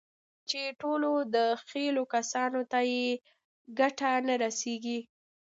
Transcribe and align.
چې 0.49 0.61
ټولو 0.81 1.09
دخيلو 1.35 2.03
کسانو 2.13 2.61
ته 2.71 2.79
يې 2.91 3.07
ګټه 3.79 4.11
نه 4.27 4.35
رسېږي. 4.43 4.99